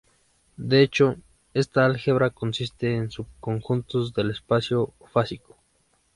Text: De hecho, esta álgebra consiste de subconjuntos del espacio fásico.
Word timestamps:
De 0.57 0.81
hecho, 0.81 1.17
esta 1.53 1.85
álgebra 1.85 2.31
consiste 2.31 2.87
de 3.01 3.11
subconjuntos 3.11 4.15
del 4.15 4.31
espacio 4.31 4.95
fásico. 5.13 5.55